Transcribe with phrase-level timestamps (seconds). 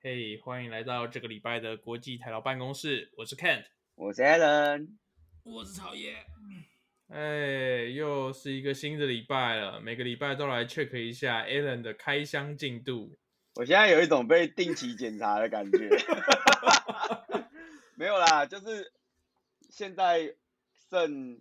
[0.00, 3.10] 嘿，hey, 欢迎来到这个礼拜的国际台劳办公室。
[3.16, 3.64] 我是 Kent，
[3.96, 4.90] 我是 Alan，
[5.42, 6.14] 我是曹叶。
[7.08, 13.18] 哎，又是一个新的礼拜了，每个礼拜都来 check 一下 Alan 的开箱进度。
[13.56, 15.90] 我现在有一种被定期检查的感觉。
[17.96, 18.92] 没有啦，就是
[19.68, 20.32] 现在
[20.88, 21.40] 剩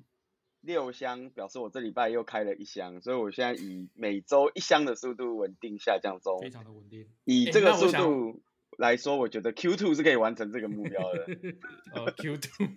[0.61, 7.07] 六箱，表示我这礼拜又开了一箱，所以我现在以每周一箱的速度稳定下降中，非常的稳定。
[7.23, 8.41] 以这个速度
[8.77, 11.19] 来说，我觉得 Q2 是可以完成这个目标的。
[11.93, 12.71] 哦，Q2。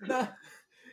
[0.08, 0.36] 那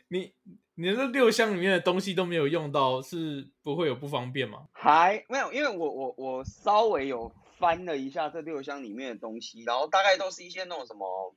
[0.08, 0.32] 你
[0.74, 4.68] 你的这六箱里面的东西都没有用到，是不会有不方便吗？
[4.72, 11.34] 还没有，因为我我我稍微有翻了一下这六箱里面的东西，然后大概都是一些那种什么，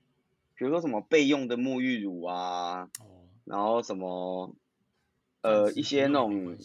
[0.56, 4.54] 比如说什么备用的沐浴乳啊，哦、然后什么
[5.42, 6.58] 呃一些那种，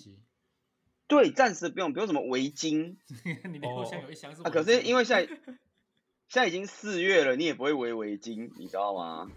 [1.06, 2.96] 对，暂时不用，不用什么围巾。
[3.50, 4.50] 你六箱有一箱是、哦啊？
[4.50, 9.30] 可是因为现在现在已经四月了，你也不会围围巾，你知道吗？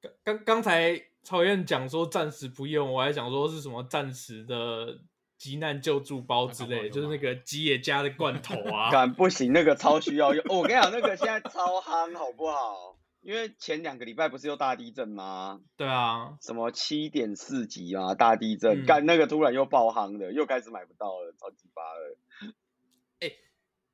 [0.00, 1.06] 刚刚刚才。
[1.22, 4.98] 曹燕讲说暂时不用，我还想说是什么暂时的
[5.36, 8.88] 急难救助包之类，就是那个吉野家的罐头啊。
[8.90, 10.42] 敢不行，那个超需要用。
[10.48, 12.96] 哦、我跟你讲，那个现在超夯，好不好？
[13.22, 15.60] 因为前两个礼拜不是有大地震吗？
[15.76, 22.16] 对啊，什么七点四级啊，大地震，干、嗯、那个突然又爆夯的，又开始买不到了，超级巴了。
[23.20, 23.32] 哎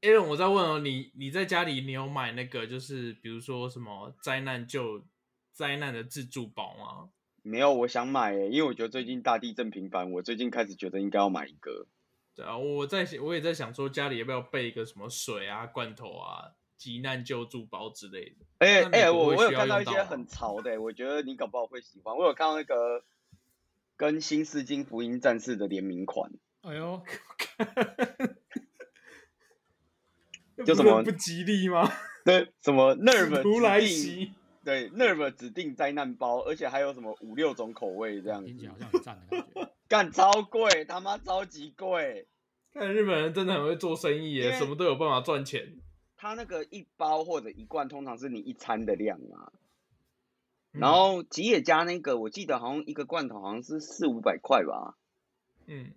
[0.03, 5.05] ，Aaron，我在问哦，你你在家里你有买那个就是比如说什么灾难救
[5.53, 7.11] 灾难的自助包吗？
[7.43, 11.87] 没有，我想买诶，因为我觉得最近大地震频繁，我最近开始觉得应该要买一个。
[12.35, 18.37] 对啊，我在我也在想说家里要不要备一个什么水啊、罐头啊、急难救助包之类的。
[18.59, 22.17] 哎哎、欸，我我有看到一些很潮的，我觉得你搞不好会喜欢。
[22.17, 23.03] 我有看到那个
[23.97, 26.31] 跟新世金福音战士的联名款。
[26.63, 27.03] 哎呦，
[30.65, 31.91] 就什么不吉利吗？
[32.25, 34.33] 对，什么 Nerve 如来袭。
[34.65, 39.73] 对，Nerve 指定灾难包，而且还有什么五六种口味这样子，听起来好像很赞的感觉。
[39.87, 42.27] 干超贵，他妈超级贵！
[42.73, 45.79] 看日本人真的很会做生意耶，什么都有办法赚钱。
[46.17, 49.53] 他那个一包或者一罐，通常是你一餐的量啊。
[50.73, 54.97] 嗯、然后吉野家那个，我记得好像一个罐头好像是四五百块吧。
[55.67, 55.93] 嗯。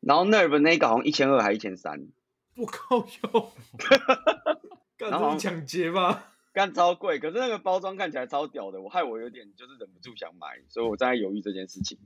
[0.00, 2.08] 然后 Nerve 那个好像一千二还一千三。
[2.56, 3.52] 我靠哟！
[4.96, 6.32] 干这是抢劫吧？
[6.52, 11.98] 干超贵，可是那个包装看起来超屌的，我害我有点就是忍不住想买，所以我在犹豫这件事情。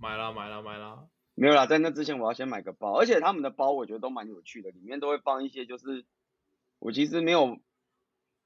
[0.00, 6.06] 买啦买啦买啦，没有啦，在那之前我要先买个包，而且他们的包我觉得都蛮有趣的，里面都会放一些就是
[6.78, 7.58] 我其实没有，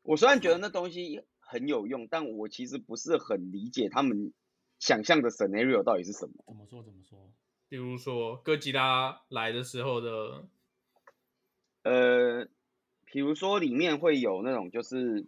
[0.02, 4.32] 我虽然觉得那东西很有用，但我其实不是很理解他们
[4.78, 6.44] 想象的 scenario 到底是什么。
[6.46, 7.32] 怎么说怎么说？
[7.68, 10.48] 比如说哥吉拉来的时候的，
[11.82, 12.48] 呃。
[13.12, 15.26] 比如说里面会有那种就是，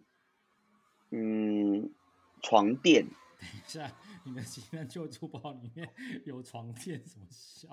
[1.11, 1.93] 嗯，
[2.41, 3.05] 床垫。
[3.05, 3.91] 等一下，
[4.23, 5.93] 你的急难救助包里面
[6.25, 7.67] 有床垫，什么笑？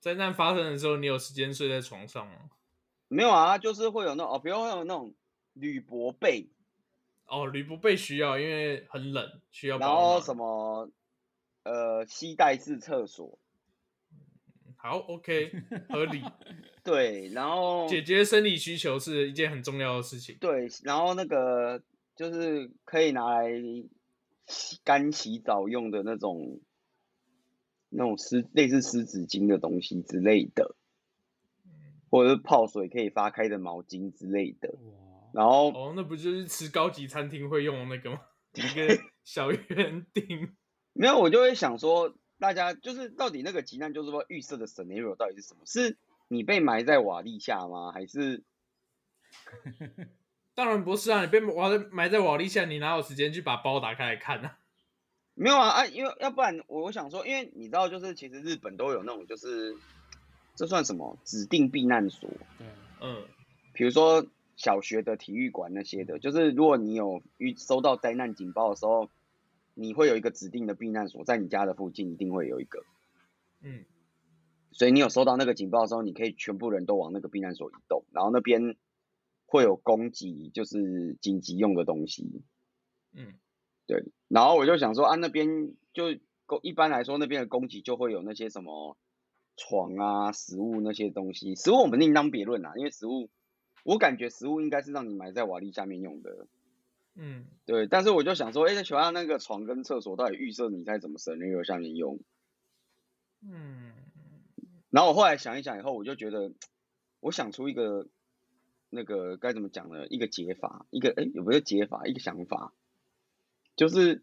[0.00, 2.50] 灾难发生的时候，你有时间睡在床上吗？
[3.08, 5.14] 没有啊，就是会有那种哦，比如会有那种
[5.54, 6.48] 铝箔被。
[7.26, 9.78] 哦，铝箔被需要，因为很冷，需要。
[9.78, 10.90] 然后什么？
[11.64, 13.38] 呃，携带式厕所。
[14.76, 15.52] 好，OK，
[15.90, 16.22] 合理。
[16.82, 20.38] 对，然后解决生理需求是一件很重要的事情。
[20.40, 21.82] 对，然后那个
[22.16, 23.50] 就是可以拿来
[24.46, 26.60] 洗干洗澡用的那种，
[27.90, 30.74] 那种湿类似湿纸巾的东西之类的，
[32.10, 34.68] 或者是泡水可以发开的毛巾之类的。
[34.70, 34.92] 哇
[35.32, 38.20] 然后哦，那不就是吃高级餐厅会用的那个吗？
[38.54, 40.56] 一个 小圆顶。
[40.94, 45.60] 没有，我就会想说，大家就是到底那个急难就是说预设的 scenario 到底是什么？
[45.66, 45.96] 是？
[46.28, 47.92] 你被埋在瓦砾下吗？
[47.92, 48.42] 还是？
[50.54, 51.20] 当然不是啊！
[51.20, 54.58] 你被埋在埋在瓦砾下，你哪有时间去把包打开来看呢、啊？
[55.34, 55.86] 没有啊啊！
[55.86, 59.76] 因为要不然，我想说，因为你知道，就是其实日本都有那种，就是
[60.58, 62.28] 这算什么指定避难所？
[62.58, 62.66] 对，
[63.00, 63.22] 嗯，
[63.72, 69.08] 比如说小学的体育馆那些的，就是如果你有遇收到灾难警报的时候，
[69.74, 72.80] 你会有一个指定的避难所，在你家的附近一定会有一个，
[73.62, 73.84] 嗯。
[74.72, 78.76] 所以你有收到那个警报的时候，你可以全部人都往那个避难所移动，然后那边
[79.46, 82.42] 会有供给，就是紧急用的东西。
[83.12, 83.34] 嗯，
[83.86, 84.04] 对。
[84.26, 86.10] 然后我就想说啊，那边就
[86.62, 88.96] 一般来说那边的供给就会有那些什么
[89.58, 91.54] 床啊、食物那些东西。
[91.54, 93.28] 食物我们另当别论啦，因为食物
[93.84, 96.46] 我感觉食物应该是让你埋在瓦砾下面用的。
[97.14, 97.86] 嗯，对。
[97.86, 102.20] 但是我就想说，哎，喜欢那个床跟厕所到底预设你在怎么 scenario 下面用？
[103.42, 103.92] 嗯。
[104.90, 106.52] 然后我后来想一想以后，我就觉得，
[107.20, 108.06] 我想出一个
[108.88, 110.06] 那个该怎么讲呢？
[110.06, 112.06] 一个解法，一个哎有没有解法？
[112.06, 112.72] 一个想法，
[113.76, 114.22] 就是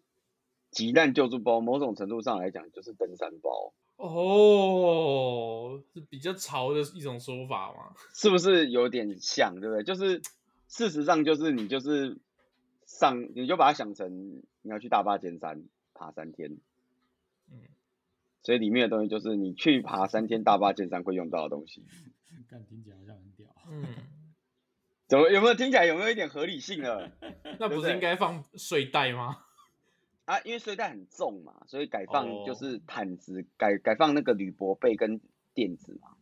[0.72, 3.74] 急难救助包，某种程度上来讲就是登山包。
[3.98, 7.94] 哦，是比较潮的一种说法吗？
[8.14, 9.60] 是不是有点像？
[9.60, 9.84] 对不对？
[9.84, 10.22] 就是
[10.68, 12.18] 事实上就是你就是
[12.86, 15.64] 上，你就把它想成你要去大坝尖山
[15.94, 16.58] 爬三天，
[17.52, 17.62] 嗯，
[18.44, 21.86] 所以里面的东西就是你去爬三天大坝尖山会用到的东西。
[22.50, 23.86] 看听起来好像很屌，嗯，
[25.08, 27.12] 怎么有没有听起来有没有一点合理性了？
[27.60, 29.45] 那不是应该放睡袋吗？
[30.26, 33.46] 啊，因为睡袋很重嘛，所以改放就是毯子，oh.
[33.58, 35.22] 改改放那个铝箔被跟
[35.54, 36.16] 垫子嘛。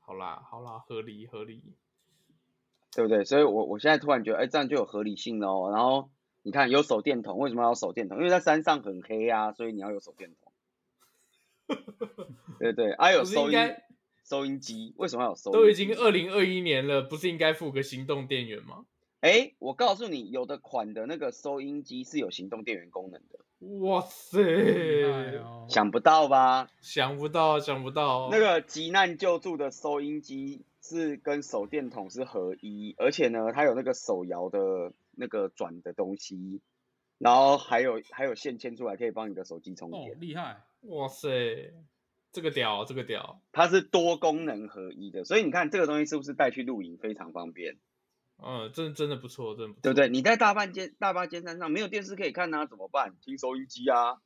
[0.00, 1.62] 好啦，好啦，合理合理，
[2.94, 3.24] 对不对？
[3.24, 5.70] 所以我我现在突然觉得，哎，这样就有合理性哦。
[5.70, 6.10] 然后
[6.42, 8.18] 你看，有手电筒，为什么要有手电筒？
[8.18, 10.52] 因为在山上很黑啊，所以你要有手电筒。
[12.58, 13.58] 对对，还、啊、有收音
[14.24, 15.58] 收音机，为什么要有收音机？
[15.58, 18.86] 都已经二零二一年了，不是应该附个行动电源吗？
[19.22, 23.38] 哎，我告诉你，有的款的那个收音机是有行动电源功能的。
[23.78, 24.42] 哇塞，
[25.68, 26.68] 想不到吧？
[26.80, 28.28] 想不到，想不到。
[28.32, 36.60] 那个急难救助的收音机是跟手电筒是合一，而且呢，它有那个手摇的那个转的东西，
[37.18, 40.02] 然后还有还有线牵出来可以帮你的手机充电。
[40.02, 40.64] 哦，厉害！
[40.80, 41.72] 哇塞，
[42.32, 47.76] 这个屌，这个屌，它是多功能合一的，所以你看这个东西是不是带去露营非常方便？
[48.38, 50.08] 嗯，真真的不错，真的不错，对不对？
[50.08, 53.14] 你在大半间大巴尖山上没有电视可以看啊，怎么办？
[53.20, 54.18] 听收音机啊，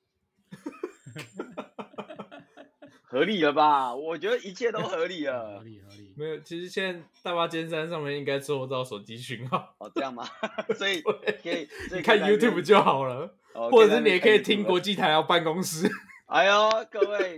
[3.02, 3.94] 合理了吧？
[3.94, 6.12] 我觉得一切都合理了， 合理合理。
[6.16, 10.24] 没有，其实现在大巴尖山上面应该收不到手机讯号，哦，这样吗？
[10.76, 15.88] 所以可以，你看 YouTube 就好了，哦、或者是你也可以听国际台要办公室。
[16.26, 17.36] 哎呦，各位，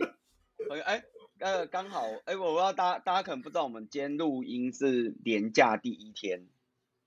[0.85, 1.03] 哎，
[1.41, 6.47] 呃，刚好，哎，我不知道大家大家可能不知道，我们今天录音是年假第一天。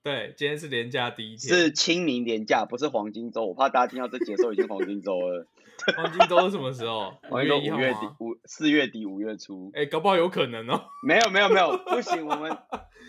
[0.02, 3.46] 对，今天是连假第一天，是清明连假，不是黄金周。
[3.46, 5.46] 我怕大家听到这节时候已经黄金周了。
[5.96, 7.16] 黄金周是什么时候？
[7.30, 9.70] 五月五月底，五四月底五月初。
[9.74, 10.86] 哎，搞不好有可能哦。
[11.06, 12.50] 没有没有没有， 不行，我们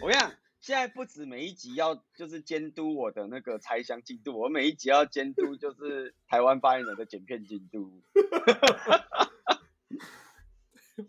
[0.01, 0.31] 我跟你讲，
[0.61, 8.03] 现在不止每一集要就是监督我的那个拆箱进度，我每一集要监督就是台湾发言人的剪片进度。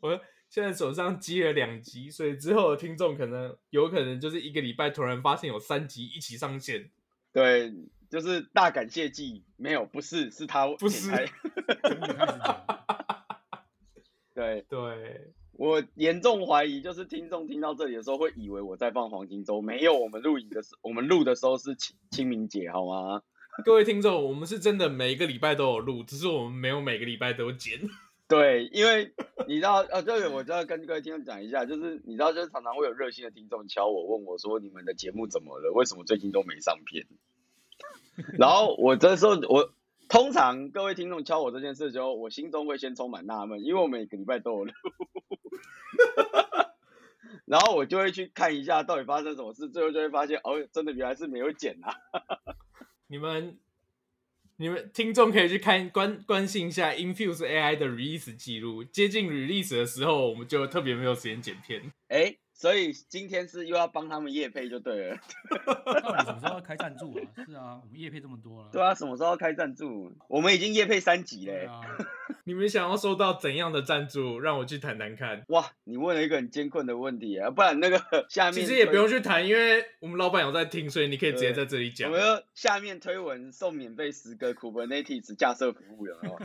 [0.00, 0.19] 我。
[0.54, 6.92] 现在手上积了两集，所以之后的听众可能有可能就是一个礼拜突然发现有三集一起上线。
[7.32, 7.74] 对，
[8.08, 11.10] 就是大感谢祭，没有，不是，是他不是。
[14.32, 23.22] 对对，我严重怀疑，就是听众听到这里的时候会以为我在放黄金周，没有，我们录影的时，我们录的时候是清清明节，好吗？
[23.64, 27.80] 各位听众，我们是真的每一个礼拜都有录，只是我们没有每个礼拜都剪。
[28.26, 29.12] 对，因为
[29.46, 35.70] 你知道，呃、啊，这个我就要跟各位听众讲一下，就是你知道，就是常常会有热心的听众敲我，问我说：“你们的节目怎么了？
[35.72, 37.06] 为什么最近都没上片？”
[38.38, 39.74] 然后我这时候，我
[40.08, 44.72] 通常各位听众敲我这件事的时候，我心中会先充满纳闷，因为我每个礼拜都有录，
[47.44, 51.94] 然后我就会去看一下到底发生什么事，最后就会发现，哦，真的原来是没有剪啊！
[53.06, 53.58] 你们。
[54.56, 61.82] 你们听众可以去看关关心一下 Infuse AI 的 release 记录，接近 release 的时候，我们就特别没有时间剪片。
[62.08, 65.16] 哎、所以今天是又要帮他们夜配就对了。
[66.02, 67.20] 到底什么时候要开赞助啊？
[67.44, 68.69] 是啊，我们夜配这么多了。
[68.72, 70.12] 对啊，什么时候要开赞助？
[70.29, 71.67] 我们已经夜配三集嘞。
[71.67, 71.81] 啊、
[72.44, 74.38] 你们想要收到怎样的赞助？
[74.38, 75.44] 让我去谈谈看。
[75.48, 77.50] 哇，你问了一个很艰困的问题啊！
[77.50, 78.00] 不然那个
[78.31, 82.10] 下面其实也不用去谈，因为我们老板有在听，所以你可以直接在这里讲。
[82.10, 86.38] 我们下面推文送免费十个 Kubernetes 架设服务有没有？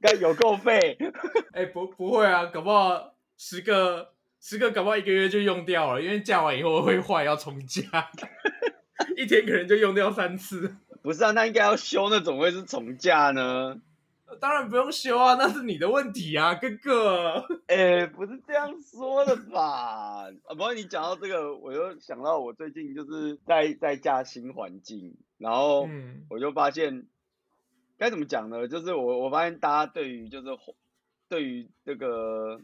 [0.00, 0.96] 该有够费。
[1.52, 7.82] 哎、欸，不不会啊，搞不好十个十个，搞不好一个月就用掉了，因为架完以后会坏，要重架，
[9.16, 10.76] 一天可能就用掉三次。
[11.02, 13.80] 不是啊，那应该要修，那怎么会是重架呢？
[14.40, 17.44] 当然不用修啊，那是你的问题啊，哥哥。
[17.66, 20.24] 哎、欸，不是这样说的吧？
[20.24, 25.88] 啊，不过你讲到这个，我就想到我最近就是在在架新环境，然后
[26.30, 27.06] 我就发现
[27.96, 28.68] 该怎么讲呢？
[28.68, 30.48] 就是我我发现大家对于就是。
[31.26, 32.60] 对于这个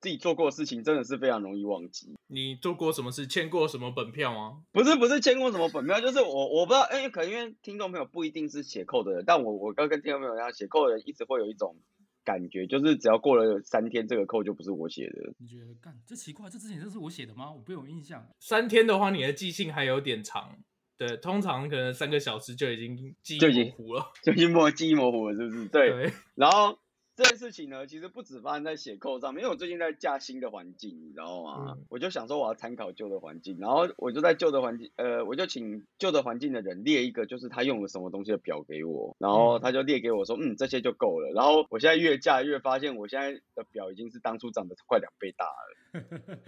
[0.00, 2.14] 自己做过的事情，真的是非常容易忘记。
[2.28, 3.26] 你做过什么事？
[3.26, 4.62] 签过什么本票吗？
[4.70, 11.76] 不是，不是签过什么本票，就是我我不知道，因为可能因为听众朋友不一定是写 code 的人，但我我刚跟听众朋友一样，写 code 的人一直会有一种
[12.24, 15.34] 感觉，就是只要过了三天，这个 code 就不是我写的。
[15.38, 16.48] 你觉得干这奇怪？
[16.48, 17.52] 这之前这是我写的吗？
[17.52, 18.24] 我不有印象。
[18.38, 20.56] 三天的话，你的记性还有点长。
[20.98, 25.66] 对，通常可能三个小时就已经记忆模糊了，就已经记忆模糊了，是不是？
[25.68, 25.90] 对。
[25.90, 26.78] 对然后。
[27.18, 31.74] 这件事情呢，其实不止发生在写扣上面，因为我最近在架新的环境，你知道吗？
[31.76, 41.32] 嗯、我就想说我要参考旧的环境，然后我就在旧的环境，呃，我就请旧的环境的人列一个，就是他用了什么东西的表给我，然后他就列给我说，嗯，这些就够了。
[41.34, 46.38] 然后我现在越架越发现，我现在的表已经是当初长得快两倍大了。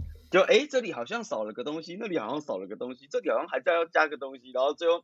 [0.31, 5.03] 就哎、欸，这里好像少了个东西，那里好像少了个东西，这里好像还在要加个东西，然后最后。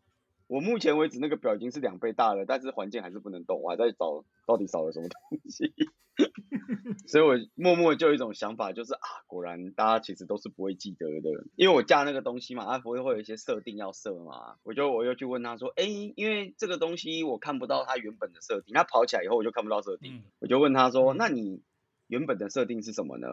[0.49, 5.19] 我目前为止那个表已经是两倍大了，但是环境还是不能动，我还在找到底少了什么东
[5.49, 5.73] 西，
[7.05, 21.61] 所以我默默就有一种想法，就是啊，果然大家其实都是不会记得的，因为我架那个东西嘛，它不会会有一些设定要设嘛，我就我又去问他说，哎、欸，因为这个东西我看不到它原本的设定，它跑起来以后我就看不到设定，我就问他说，那你
[22.07, 23.27] 原本的设定是什么呢？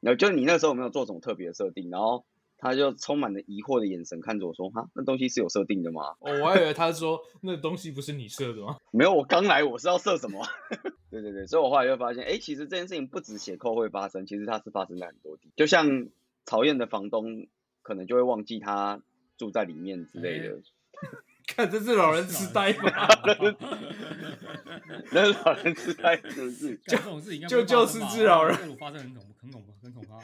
[0.00, 1.90] 然后就你那时候有没有做什么特别的设定？
[1.90, 2.24] 然后。
[2.62, 8.76] 他就充满了疑惑的眼神看着我说：“哈，那东西是有设定的吗？”哦，我还以为他说那东西不是你设的吗？
[8.92, 10.44] 没有，我刚来，我是要设什么？
[11.10, 16.10] 对对对，所以我后来就发现，哎，其实这件事情不止写扣会发生，其实它是发生在很多地，就像
[16.44, 17.46] 讨厌的房东
[17.80, 19.00] 可能就会忘记他
[19.38, 20.60] 住在里面之类的。
[21.60, 23.08] 看，这是老人痴呆吧？
[25.12, 26.76] 那是老人痴呆是不是？
[26.86, 30.20] 就这种事情就就失智老人发生很恐怖，很恐怖，很恐怖。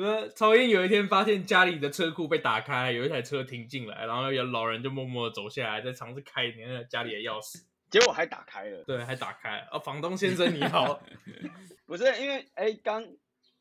[0.00, 8.84] 呃，曹燕有一天发现家里的车库被打开，有一台车停进来，然后有老人就默默的走下来，在尝试开那个家里的钥匙，结果还打开了。
[8.84, 9.68] 对，还打开了。
[9.72, 11.02] 哦，房东先生你好，
[11.86, 13.04] 不是因为哎，刚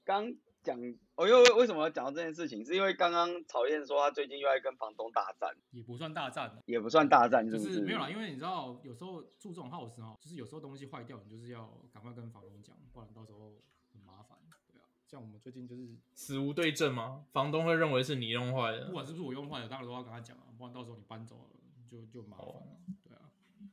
[0.06, 0.32] 刚
[0.68, 0.78] 讲，
[1.16, 2.64] 我又为为什么要讲到这件事情？
[2.66, 7.70] 是因为刚刚曹燕说他最近又在跟房东大战，也不算大战，也不算大战，是不是？
[7.70, 13.54] 就是没有啦，因为你知道，有时候住这种 house 哦，就是有时候东西坏掉，你就是要赶快跟房东讲，不然到时候
[13.94, 14.38] 很麻烦，
[14.74, 14.86] 对啊。
[15.08, 17.24] 像我们最近就是死无对证吗？
[17.32, 21.44] 房东会认为是你用坏的，不管是不是我用坏的，当然都要跟他讲啊，不然到时候你搬走了
[21.90, 22.52] 就就麻烦了。
[22.52, 23.22] 哦、对啊，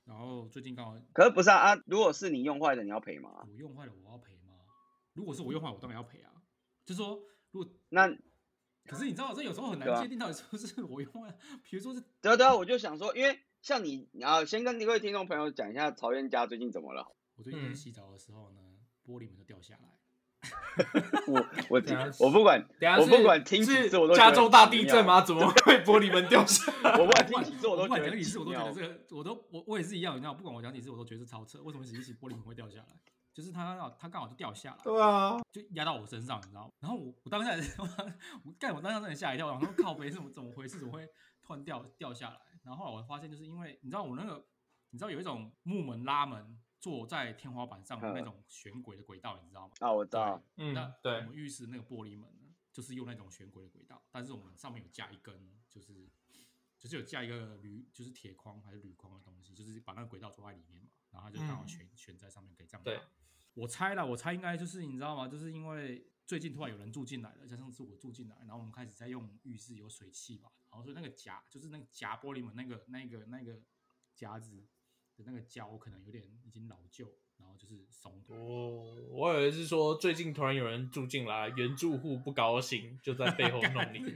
[0.04, 1.82] 然后最近刚好，可是不是啊啊！
[1.86, 3.44] 如果是你用坏的，你要赔吗？
[3.50, 4.54] 我用坏了，我要赔吗？
[5.14, 6.30] 如果是我用坏，我当然要赔啊。
[6.84, 8.08] 就是说，如果那，
[8.86, 17.06] 可是你知道，这有时候很难界定到底是不是我用坏，比如说是，对啊对啊，我就想说，因为像你，然后先跟各位听众朋友讲一下曹燕家最近怎么了。
[17.36, 19.98] 我最近洗澡的时候呢，嗯、玻璃门就掉下来。
[21.26, 21.40] 我
[21.72, 21.80] 我
[22.26, 22.62] 我不管，
[23.00, 25.22] 我不管听几次我都加州大地震吗？
[25.24, 26.92] 怎么会玻璃门掉下来？
[26.98, 31.62] 我不管听几次我都觉得，讲几次我都觉得这个，我都我我也是一样，你知道，不管我讲几次我都觉得是超扯。
[31.62, 32.86] 为什么洗一洗玻璃门会掉下来？
[33.34, 36.72] 就是它它刚好就掉下来，对啊，就压到我身上，你知道？
[36.80, 37.50] 然后我我当下
[38.46, 40.78] 我干，我当下真的吓一跳，然后靠背是怎么怎么回事？
[40.78, 41.06] 怎么会
[41.42, 42.40] 突然掉掉下来？
[42.62, 44.46] 然后后来我发现，就是因为你知道我那个，
[44.90, 46.60] 你知道有一种木门拉门。
[46.80, 49.72] 坐在天花板上的那种悬轨的轨道，你知道吗？
[49.80, 50.38] 啊，我知道。
[50.56, 55.34] 嗯，那对，我们浴室那个玻璃门呢，就是用那种悬轨的轨道，但是我们上面有架一根，
[55.70, 56.06] 就是
[56.78, 62.83] 就是有架一个铝，就是铁框还是铝框的东西，就是把那个轨道装在里面嘛，然后它就刚好悬悬在上面，可以这样。
[62.85, 63.00] 对，
[63.54, 65.26] 我猜了，我猜应该就是你知道吗？
[65.28, 73.62] 就是因为最近突然有人住进来了，加上是我住进来，然后我们开始在用浴室有水汽吧，然后所以那个夹就是那个夹玻璃门那个那个那个
[74.12, 74.66] 夹子
[75.16, 77.16] 的那个胶可能有点已经老旧。
[77.37, 83.99] 然后就是松哦，我以为是说最近突然有人住进来，原住户不高兴，就在背后弄你。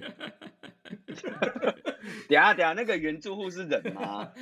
[2.31, 4.33] 等下等下，那个原住户是人吗？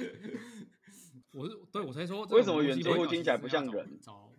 [1.36, 3.98] 我是对我才说，为什么原住户听起来不像人？
[4.00, 4.32] 找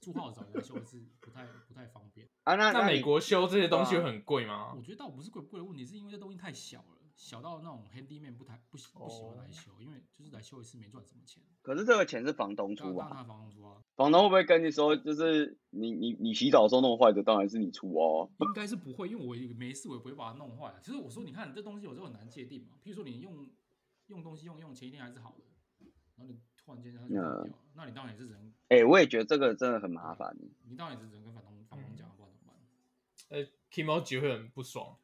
[0.00, 2.54] 住号找人修是不太不太方便啊。
[2.56, 4.74] 那那美国修这些东西会很贵吗？
[4.76, 6.98] 我觉得倒不是贵不贵的问题，是因为这东西太小了。
[7.16, 11.40] 小到那种 handyman 不太不喜不喜欢来修，因为就是来修一次没赚什么钱。
[11.62, 13.80] 可是这个钱是房东出啊，当房东出啊。
[13.94, 18.28] 房东会不会跟你说，就是你你你洗澡的时候弄坏的，当然是你出哦？
[18.40, 20.74] 应该是不会，因为我没事，我也不会把它弄坏。
[20.82, 22.74] 其实我说，你看这东西有时候很难界定嘛。
[22.84, 23.48] 譬如说你用
[24.08, 25.44] 用东西用用前一天还是好的，
[26.16, 28.54] 然后你突然间它就掉了，嗯、那你当然也是人。
[28.68, 30.36] 哎、欸，我也觉得这个真的很麻烦。
[30.64, 32.56] 你当然也是人跟房东房东讲，不然怎么办？
[33.30, 34.98] 呃、欸、Kimoji 会很不爽。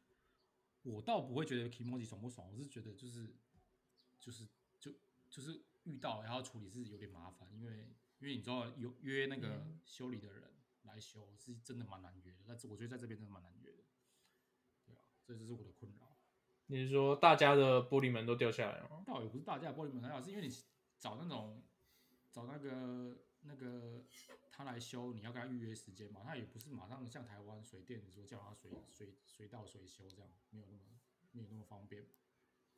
[0.83, 3.35] 我倒不会觉得 kimoji 爽不爽，我是觉得就是
[4.19, 4.47] 就是
[4.79, 4.91] 就
[5.29, 10.41] 就是遇到然后处理是有点麻烦，因为因为你知道有约那个修理的人
[10.81, 13.83] 来修是真的蛮难约的，但是我觉得在这边真的蛮难约的，
[14.87, 16.17] 对啊，这就是我的困扰。
[16.65, 19.03] 你是说大家的玻璃门都掉下来了吗？
[19.05, 20.49] 倒也不是大家的玻璃门还好，是因为你
[21.01, 21.61] 找那种
[22.31, 24.05] 找那个那个。
[24.53, 26.21] 他来修，你要跟他预约时间嘛？
[26.23, 30.83] 他也不是马上像台湾水电，你说叫他随随随到随修这样，没有那么
[31.31, 32.03] 没有那么方便。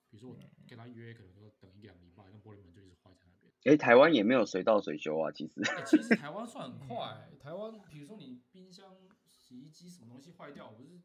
[0.07, 3.51] 比如说我跟他约，可能说等一两礼拜，那玻璃门就一直坏在那边。
[3.65, 5.61] 哎、欸，台湾也没有随到随修啊，其实。
[5.61, 7.35] 欸、其实台湾算很快、欸。
[7.37, 8.95] 台湾，比如说你冰箱、
[9.35, 11.01] 洗衣机什么东西坏掉，不是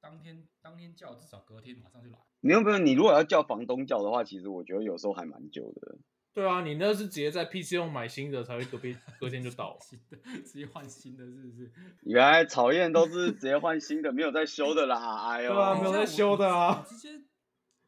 [0.00, 2.18] 当天当天叫，至少隔天马上就来。
[2.40, 5.98] 你有没有，你如果要叫房东叫的话，其实我觉得有时候还蛮久的。
[6.32, 11.72] 对啊，你那是直接在 PC 用买新的才会隔壁隔天就到， 新的直接换新的，是不是？
[12.02, 15.28] 原来讨厌都是直接换新的，没有在修的啦。
[15.28, 17.08] 哎呦，对啊，没有在修的啊，直接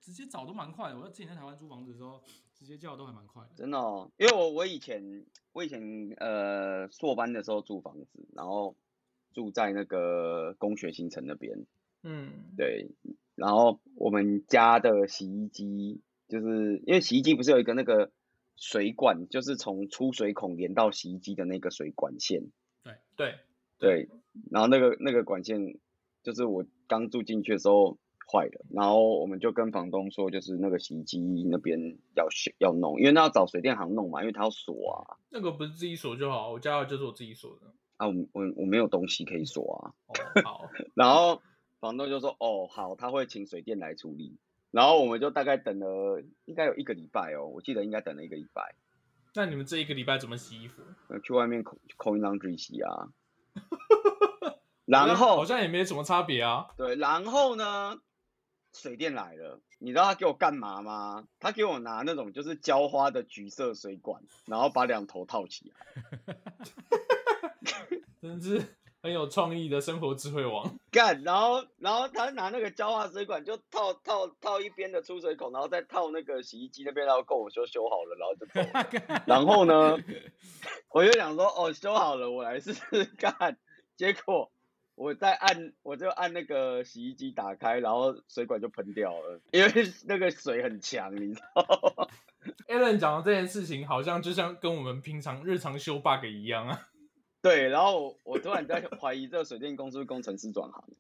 [0.01, 0.99] 直接找都蛮快的。
[0.99, 2.21] 我在之前在台湾租房子的时候，
[2.53, 3.51] 直接叫都还蛮快的。
[3.55, 5.81] 真的哦，因为我我以前我以前
[6.19, 8.77] 呃硕班的时候住房子，然后
[9.33, 11.65] 住在那个工学新城那边。
[12.03, 12.91] 嗯，对，
[13.35, 18.11] 然后我们家的洗衣机就是因为洗衣机不是有一个那个。
[18.55, 22.45] 水管就是从出水孔连到洗衣机的那个水管线，
[22.85, 23.35] 对对
[23.79, 24.09] 对，
[24.53, 25.81] 然后那个那个管线
[26.23, 27.99] 就是我刚住进去的时候
[28.31, 31.19] 坏了，然后我们就跟房东说，就是那个洗衣机
[31.51, 35.17] 那边要修要弄，因为那要找水电行弄嘛，因为他要锁啊。
[35.31, 37.73] 那个不是自己锁就好，我家的就是我自己锁的。
[37.97, 39.95] 啊，我我我没有东西可以锁啊。
[40.07, 40.71] 哦，好。
[40.95, 41.43] 然后
[41.83, 44.39] 房东就说，哦，好，他会请水电来处理。
[44.71, 48.77] 然后我们就大概等了，应该有一个礼拜哦，我记得应该等了一个礼拜。
[49.35, 50.81] 那你们这一个礼拜怎么洗衣服？
[51.25, 53.09] 去外面 coin laundry 洗啊。
[54.87, 56.69] 然后好像也没什么差别啊。
[56.77, 57.99] 对，然后呢，
[58.73, 61.27] 水电来了，你知道他给我干嘛吗？
[61.41, 66.37] 他给我拿那种就是浇花的橘色水管，然后把两头套起来。
[68.23, 68.77] 真是。
[69.03, 78.61] 很有创意的生活智慧王 干，然后然后他拿那个浇化水管就套套套一边的出水孔，然后再套那个洗衣机那边，然后够我说修好了，然后就走。
[79.27, 79.99] 然后呢，
[80.95, 83.59] 我就想说哦，修好了，我来试试看。
[83.97, 84.53] 结果
[84.95, 89.73] 我再按，我就按那个洗衣机打开，然后水管就喷掉了，因为
[90.07, 92.07] 那个水很强，你知道吗
[92.69, 96.89] ？Alan 讲的这件事情，好像就像跟我们平常日常修 bug 一样啊。
[97.43, 100.95] 对，然后我突然在怀疑这个水电公司工程师转行的，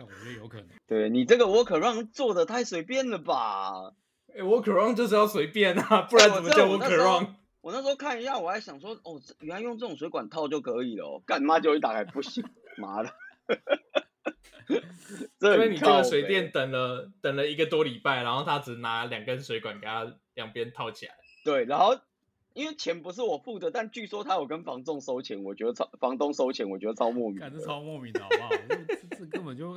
[0.00, 0.68] 我觉得有可能。
[0.86, 3.92] 对，你这个 workaround 做的太随便了吧？
[4.34, 7.34] 哎，workaround 就是要随便啊，不然怎么叫 workaround？
[7.60, 11.22] 我那时候看一下，我还想说，哦，原来用这种水管套就可以了哦。
[11.26, 12.42] 干妈就一打开不行，
[12.78, 13.12] 妈的！
[15.38, 21.14] 所以你这个水电等了等了一个多礼拜，然后他只拿两根水管给他两边套起来。
[21.44, 21.98] 对，然后。
[22.58, 27.38] 因为钱不是我付的，但据说他有跟房仲收钱，我觉得超房东收钱，我觉得超莫名。
[27.38, 28.50] 感觉超莫名的好不好？
[28.68, 29.76] 这这根本就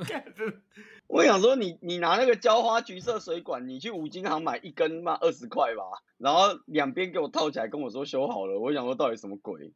[1.06, 8.58] 我想说你，你你拿那个浇花橘色水管，你去五金行买一根嘛二十块吧，然后两边给我套起来，跟我说修好了。
[8.58, 9.72] 我想说到底什么鬼？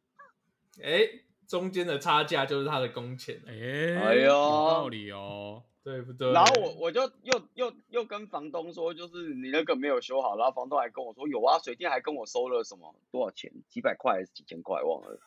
[0.83, 1.07] 哎，
[1.47, 3.41] 中间的差价就是他的工钱。
[3.47, 5.63] 哎，哎呦，有道理哦。
[5.83, 6.33] 对不对？
[6.33, 15.17] 然后我我就又又又跟房东说，就是你那个没有修好，然后房东还跟我说有啊，水电还跟我收了什么多少钱，几百块还是几千块，忘了。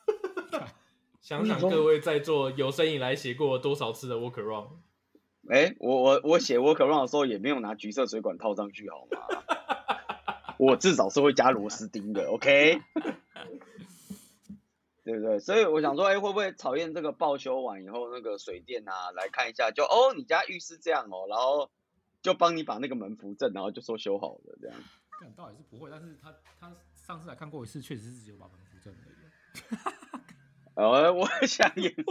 [1.23, 4.69] 想想各位在座有生以来写过多少次的 workaround？
[5.49, 9.19] 哎，我我我写 workaround 的时候也没有拿橘色水管套上去，好吗？
[10.61, 12.83] 我至少是会加螺丝钉的，OK？
[15.11, 15.41] 对不对？
[15.41, 21.71] 所以我想说，哎，会不会讨厌这个报修完以后，那个水电啊，来看一下，就哦，你家浴室这样哦，然后
[22.23, 24.79] 就帮你把那个门扶正，然后就说修好了这样。
[25.21, 29.17] 但倒也是不会，但是他他上次来看过一次，确实是只有把门扶正而已。
[30.75, 32.05] 呃， 我想也是，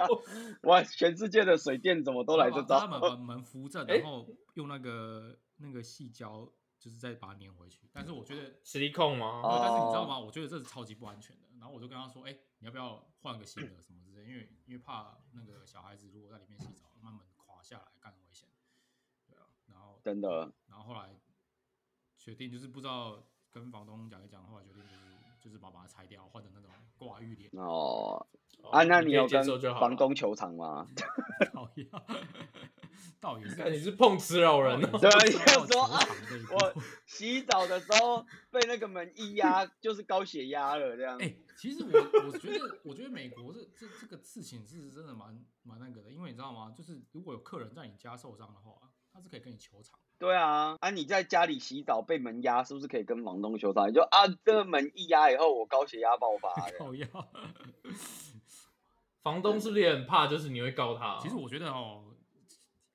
[0.62, 2.80] 哇，全世界的水电怎么都来这招？
[2.80, 6.48] 他们把门扶正， 然后用那个那个细胶，
[6.78, 7.88] 就是再把它粘回去。
[7.92, 9.42] 但是我觉得实力控吗？
[9.44, 10.18] 但是你知道吗？
[10.18, 11.42] 我觉得这是超级不安全的。
[11.58, 14.28] 然后我就跟他说：“哎、欸，你要不要换个新的什么之类？
[14.28, 18.48] 因为因为怕那个小孩子如果在里面洗澡，慢慢垮下来，更危险。
[19.26, 21.18] 对啊，然后真的，然后后来
[22.16, 25.05] 决定就是不知道跟房东讲一讲，后来决定就是
[25.46, 27.48] 就是把把它拆掉，换成那种挂浴帘。
[27.52, 28.26] 哦，
[28.72, 29.44] 啊，那你有跟
[29.76, 30.84] 房东求偿吗？
[31.52, 31.88] 讨厌。
[33.20, 34.98] 倒也是，你是碰瓷老人哦。
[34.98, 35.32] 对，你
[35.72, 36.00] 说啊，
[36.50, 41.16] 我洗澡的时候被那个门一压，就是高血压了这样。
[41.18, 41.90] 哎、欸，其实我
[42.26, 46.74] 我觉得，我觉得美国这这这个事情是真的蛮蛮那个的，因为你知道吗？
[46.76, 49.98] 就是如果有客人在你家受伤的话，他是可以跟你求偿。
[50.18, 53.88] 对啊，啊，你在家里洗澡被门压，是不是可以跟房东求偿？
[53.88, 56.48] 你就啊，这个门一压以后，我高血压爆发。
[56.78, 57.06] 靠腰。
[59.22, 60.26] 房东是不是也很怕？
[60.26, 61.18] 就是你会告他？
[61.20, 62.02] 其实我觉得哦。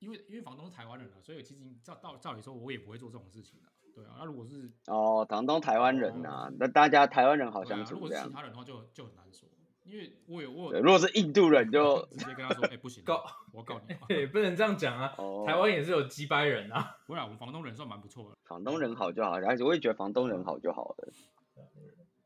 [0.00, 4.16] 因为因为房东是台湾人啊，所以其实照照照理说，我也不会做这种事情的，对啊。
[4.18, 7.94] 那如果是哦，房东台湾人呐，那大家台湾人好相处。
[7.94, 9.48] 如果是其他人的话，就就很难说。
[9.84, 13.94] 因为我有我如果是印度人，就直接跟他说，哎，不行，告我告你。
[14.14, 15.14] 也不能这样讲啊，
[15.46, 16.96] 台湾也是有鸡掰人啊。
[17.06, 18.36] 不然我们房东人算蛮不错的。
[18.44, 21.08] 房东人好就好，而且我也觉得房东人好就好了。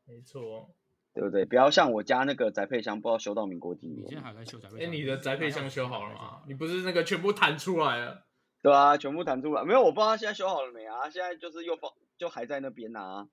[0.06, 0.70] 没错。
[1.14, 1.46] 对不对？
[1.46, 4.02] 不要像我家那个宅配箱，不知道修到民国几年。
[4.02, 4.86] 你现在还在修宅配箱？
[4.86, 6.42] 哎，你的宅配箱修好了吗？
[6.46, 8.26] 你不是那个全部弹出来了？
[8.60, 9.64] 对啊，全部弹出来。
[9.64, 11.08] 没有，我不知道他现在修好了没啊？
[11.08, 13.28] 现在就是又放就还在那边呐、啊。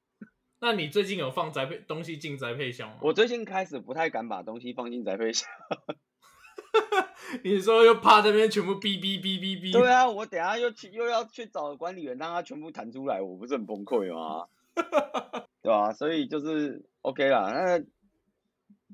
[0.63, 2.95] 那你最近有放宅配东西进宅配箱吗？
[3.01, 5.49] 我最近开始不太敢把东西放进宅配箱。
[7.43, 9.73] 你说又怕这边全部哔哔哔哔哔？
[9.73, 14.47] 对啊，我等下又去又要去找管理员，让他全部弹出来，我不是很崩溃吗？
[15.61, 15.91] 对吧、啊？
[15.91, 17.83] 所以就是 OK 啦，那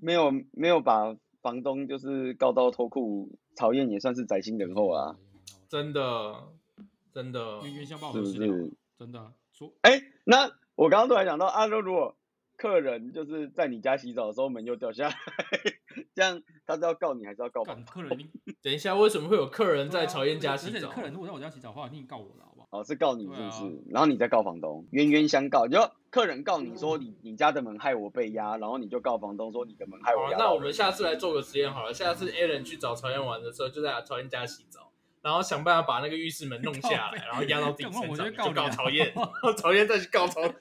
[0.02, 5.16] 没有没有把房东就是告到脱裤，曹燕也算是宅心仁厚啊，
[5.70, 6.48] 真的
[7.14, 8.72] 真的，是不是？
[8.98, 12.16] 真的说，哎、欸，那我刚刚突然想到，啊，如果
[12.56, 15.16] 客人就是在你家洗澡的时候门又掉下来。
[16.16, 17.86] 这样他是要告你还是要告房东？
[17.86, 18.30] 客人，
[18.62, 20.88] 等一下，为什么会有客人在曹燕家洗澡？
[20.90, 22.80] 客人如果在我家洗澡的话，一定告我了，好不好？
[22.80, 23.42] 哦，是告你是不是？
[23.42, 25.68] 啊、然后你再告房东，冤冤相告。
[25.68, 30.38] 就客人告你说你你家的门害我被压，然后你就告房东说你的门害我压。
[30.38, 34.89] 那我们下次来做个实验好了，下次 Alan 去找曹燕玩的时候，就在曹燕家洗澡，
[35.22, 39.14] 然后想办法把那个浴室门弄下来， 然后压到自己身上，就告曹燕，
[39.58, 40.54] 曹燕再去告曹 燕。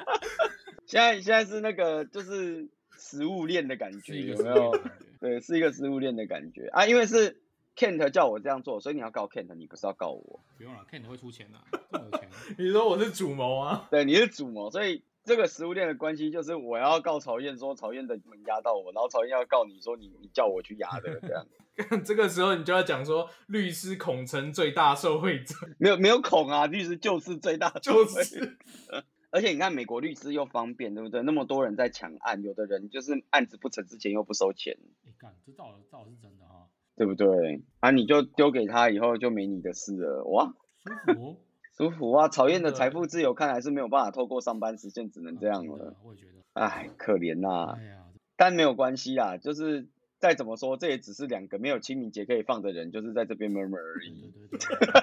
[0.86, 2.68] 现在现在是那个就是。
[2.98, 4.72] 食物链的感觉有没有？
[5.20, 6.86] 对，是一个食物链的感觉啊！
[6.86, 7.40] 因为是
[7.76, 10.40] Kent 叫我这样做，所以你要告 Kent，你不是要告我。
[10.56, 11.58] 不用了，Kent 会出钱的，
[11.92, 12.28] 这么有钱。
[12.58, 13.86] 你说我是主谋啊？
[13.92, 21.46] 对，你是主谋，所以这个食物链的关系就是我要告曹燕说曹燕的门压到我，然后曹燕要告你说你你叫我去压的这样。
[22.04, 28.58] 这个时候你就要讲说律师孔成最大受惠者， 没有没有孔啊，律师就是最大就是。
[29.32, 31.20] 而且你看，美国律师又方便，对不对？
[31.22, 34.78] 那么多人在抢案，有的人就是案子不成之前又不收钱。
[35.04, 37.62] 你看，这倒倒是真的哈、哦，对不对？
[37.80, 40.54] 啊，你就丢给他以后就没你的事了，哇，
[41.04, 41.36] 舒服，
[41.76, 42.28] 舒服啊！
[42.28, 45.94] 讨厌的财富自由看来是没有办法透过上班实现，只能这样了。
[46.02, 47.78] 我也觉得，哎，可怜呐、啊。
[48.38, 49.86] 但没有关系啦，就是
[50.18, 54.32] 再怎么说，这也只是两个没有清明节可以放的人，就是在这边 murmur 而已。
[54.32, 54.96] 对对对对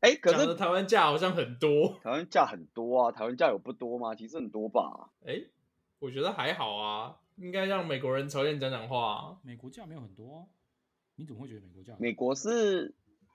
[0.00, 4.14] 哎、欸， 可是台湾假好像很多，台湾假很多啊，台湾假有不多吗？
[4.14, 5.10] 其实很多吧。
[5.26, 5.50] 哎、欸，
[5.98, 9.36] 我觉得还好啊，应该让美国人曹燕讲讲话、啊。
[9.42, 10.38] 美国假没有很多、啊，
[11.16, 11.94] 你怎么会觉得美国假？
[11.98, 12.94] 美国是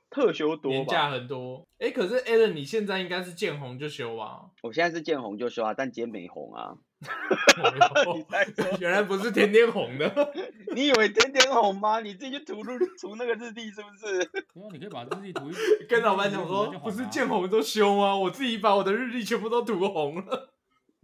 [0.09, 1.67] 特休多吧，年假很多。
[1.79, 4.49] 哎、欸，可是 Alan，你现在应该是见红就休啊？
[4.63, 6.77] 我现在是见红就休啊，但今天没红啊。
[8.79, 10.33] 原来不是天天红的，
[10.73, 11.99] 你以为天天红吗？
[11.99, 14.29] 你自己去涂涂涂那个日历是不是？
[14.71, 15.53] 你可以把日历涂一
[15.87, 18.15] 跟老板讲说，不是见红就休吗？
[18.17, 20.53] 我自己把我的日历全部都涂红了。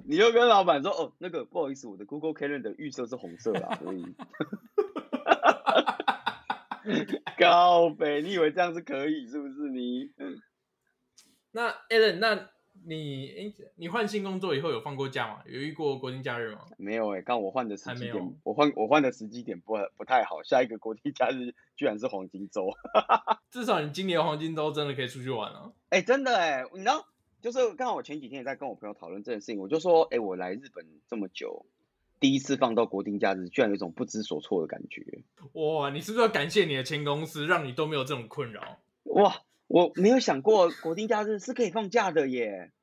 [0.04, 4.04] 你又跟老板说，哦，那个不好意思，我的 Google Calendar 预设是红色的，所以。
[7.38, 10.12] 高北，你以为这样是可以是不是你？
[11.52, 12.50] 那 Alan 那。
[12.84, 15.42] 你诶，你换新工作以后有放过假吗？
[15.46, 16.66] 有遇过国定假日吗？
[16.78, 20.42] 没有诶、欸，刚我换的时机点，我换我换的时机点不不太好。
[20.44, 22.70] 下一个国定假日居然是黄金周，
[23.52, 25.72] 至少你今年黄金周真的可以出去玩了、啊。
[25.90, 27.06] 哎、欸，真的哎，你知道，
[27.42, 31.66] 就是刚好我前几天也在跟我朋友讨论这件事情，我就说，哎、欸，我来日本这么久，
[32.20, 35.06] 第一次放到国定假日，居然有一种不知所措的感觉。
[35.54, 38.80] 哇，你是不是要感谢你的前公司，让你都没有这种困扰？
[39.04, 39.36] 哇！
[39.72, 42.74] 我没有想过国定假日是可以放假的耶！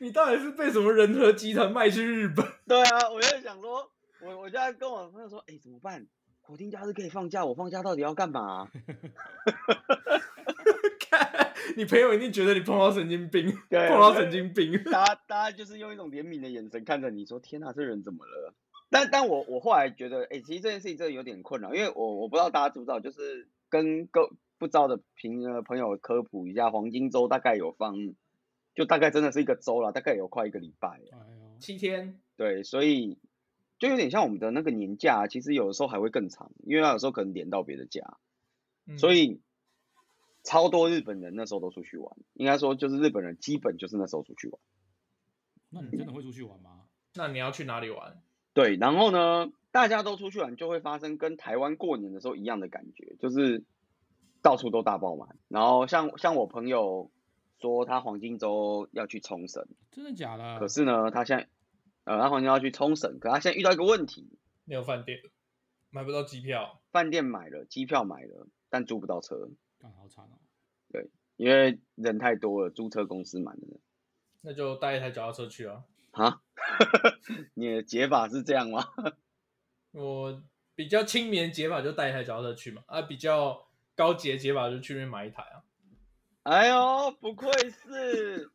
[0.00, 2.46] 你到底是被什么人和集团卖去日本？
[2.68, 3.90] 对啊，我就想说，
[4.20, 6.06] 我我现在跟我朋友说，哎、欸，怎么办？
[6.42, 8.70] 国定假日可以放假，我放假到底要干嘛、啊？
[11.00, 14.84] 看，你朋友一定觉得你碰到神经病，对 碰到神经病。
[14.84, 18.52] 大家大家就是用一种怜悯的眼神看着你说，天哪，这人怎么了？
[18.92, 27.96] 但但我我后来觉得，哎、欸，其实这件事情真的有点困扰，因为我我不知道大家知不知道，就是跟各不知道的平呃朋友科普一下，黄金周大概有放，
[28.74, 31.00] 就大概真的是一个周了，大概有快一个礼拜，
[31.58, 33.18] 七天，对，所以
[33.78, 38.18] 就有点像我们的那个年假，其实有的时候还会更长，因为他有时候可能连到别的假，
[38.86, 39.40] 嗯、所以
[40.44, 44.60] 超多日本人那时候都出去玩，应该说就是日本人基本就是那时候出去玩。
[45.70, 46.82] 那你真的会出去玩吗？
[46.82, 48.22] 嗯、那你要去哪里玩？
[48.54, 53.64] 对，然后呢，大家都出去玩，就会发生跟台湾过年的时候一样的感觉，就是
[54.42, 55.36] 到处都大爆满。
[55.48, 57.10] 然后像像我朋友
[57.60, 60.58] 说，他黄金周要去冲绳，真的假的？
[60.58, 61.48] 可是呢，他现在
[62.04, 65.18] 呃，他黄金周要去冲绳，可他现在遇到一个问题，没有饭店，
[65.90, 66.80] 买不到机票。
[66.90, 69.48] 饭店买了，机票买了，但租不到车。
[69.78, 70.36] 干好惨哦。
[70.90, 73.80] 对，因为人太多了，租车公司满了。
[74.42, 75.84] 那就带一台脚踏车去啊。
[76.10, 76.42] 啊，
[77.54, 78.84] 你的解法是这样吗？
[79.92, 80.42] 我
[80.74, 85.62] 比较亲民的解法就带一台脚踏车去嘛，啊，比较高级的解法就去那边买一台啊。
[86.44, 88.50] 哎呦，不愧是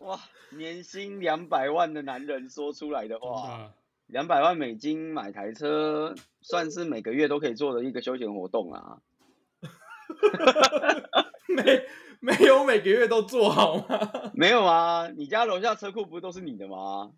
[0.00, 0.18] 哇，
[0.50, 3.74] 年薪两百万的男人说出来的话，
[4.06, 9.02] 两百万美金买台车，算是每个月都可以做的一个休闲活动啊。
[11.48, 11.86] 每
[12.20, 14.10] 没有每个月都做好吗？
[14.34, 17.12] 没有啊，你家楼下车库不是都是你的吗？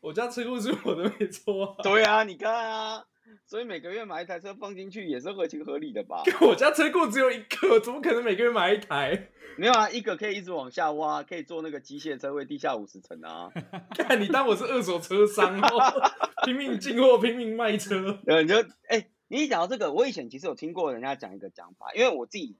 [0.00, 1.82] 我家车库是我的，没错啊。
[1.82, 3.04] 对啊，你看啊，
[3.46, 6.22] 所以每个月买一台车放进去也是合情合理的吧？
[6.40, 9.28] 我家车库只有一个，怎么可能每个月买一台？
[9.56, 13.50] 没有啊，一个可以一直往下挖，可以做那个机械车位，地下五十层啊。
[13.96, 16.10] 看你当我是二手车商哦，
[16.44, 18.18] 拼命进货，拼命卖车。
[18.26, 18.56] 呃，你就
[18.88, 22.56] 哎、欸，你一讲到这个，我以前其实有听过人家讲一个讲法，因为我自己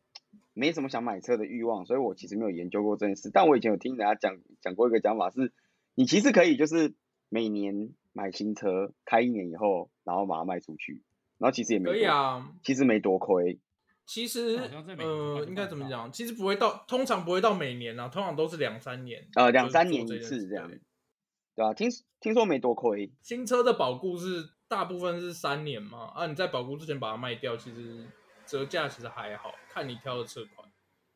[0.54, 3.30] 没什么想买车的欲望，所以我其实没有研究过这件事。
[3.32, 5.52] 但我以前有听人家讲讲过一个讲法是，
[5.94, 6.94] 你其实可以就是。
[7.34, 11.00] 每年买新车，开一年以后，然后把它卖出去，
[11.38, 13.58] 然后其实也没可以啊，其实没多亏。
[14.04, 14.54] 其实
[14.98, 16.12] 呃，应该怎么讲？
[16.12, 19.26] 其实不会到，通常不会到每年啊，通常都是两三年。
[19.34, 20.78] 呃，两三年一次这样，对，
[21.54, 21.88] 对啊，听
[22.20, 23.10] 听说没多亏。
[23.22, 26.12] 新车的保固是大部分是三年嘛？
[26.14, 28.06] 啊，你在保固之前把它卖掉，其实
[28.46, 30.68] 折价其实还好，看你挑的车款。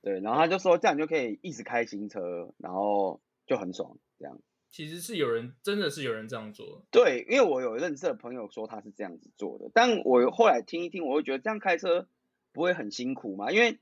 [0.03, 4.39] 对，然后他就说这样你就可以一直开新车，然后就很爽这样。
[4.69, 6.85] 其实是有人，真的是有人这样做。
[6.91, 12.07] 对，因为我有认识的朋友说他是这样子做的，但我后来听一听，我会觉得这样开车
[12.53, 13.51] 不会很辛苦吗？
[13.51, 13.79] 因为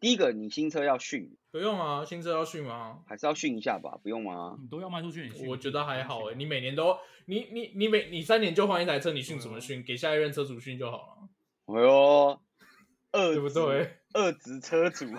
[0.00, 3.02] 第一个，你新车要训，不用啊，新车要训吗？
[3.06, 4.56] 还是要训一下吧，不用吗？
[4.60, 9.84] 你都要卖出去，我觉得还好哎，你每年都，你你你每你三年就换一台车，你训什么训？
[9.84, 11.28] 给下一任车主训就好了。
[11.66, 12.40] 哎呦，
[13.12, 13.96] 二对不对？
[14.12, 15.06] 二职车主。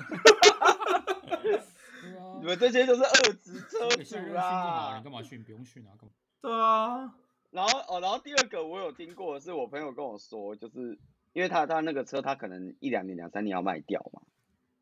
[2.40, 5.44] 你们这些就是二职车主啦，你干嘛训？
[5.44, 6.12] 不用训啊，干嘛？
[6.42, 7.14] 对啊。
[7.52, 11.00] 然后哦，然后第二个我有听过是我朋友跟我说，就是
[11.34, 14.22] 因为他他那个车他可能一两年两三年要卖掉嘛，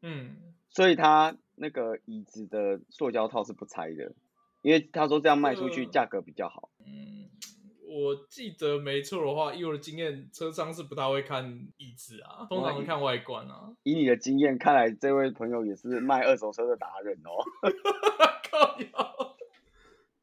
[0.01, 0.35] 嗯，
[0.69, 4.13] 所以他那个椅子的塑胶套是不拆的，
[4.61, 6.69] 因为他说这样卖出去价格比较好。
[7.87, 7.93] 嗯。
[7.97, 11.45] 我记得没错的话，以我的经验，车商是不太会看
[11.77, 13.71] 椅子啊，通常会看外观啊。
[13.83, 17.31] 以你的经验，看来这位朋友也是卖二手车的达人哦。
[18.51, 18.77] 靠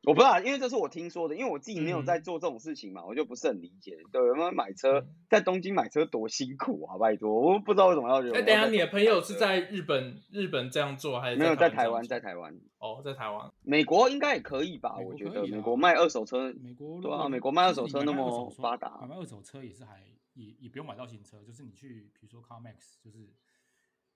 [0.07, 3.97] 我不知道，因为这是我听说的，因为我自己没有在做这种事情嘛，嗯、我就不是很理解。
[4.13, 6.99] 对，有没有买车在东京买车多辛苦啊？
[6.99, 8.17] 拜托，我不知道为什么要。
[8.35, 12.03] 哎、欸，等下，你的朋友是在日本，日本这样做还是没有在台湾？
[12.05, 12.55] 在台湾。
[12.79, 13.51] 哦，在台湾。
[13.63, 14.91] 美国应该也可以吧？
[14.91, 20.03] 啊、我觉得美国卖二手车，美国对啊，美国卖二手车那么发达，买二手车也是还
[20.35, 23.33] 也也不用买到新车，就是你去比如说 CarMax，就是